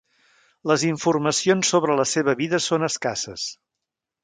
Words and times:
Les 0.71 0.85
informacions 0.87 1.69
sobre 1.75 1.99
la 2.01 2.07
seva 2.13 2.35
vida 2.41 2.63
són 2.71 2.91
escasses. 2.91 3.47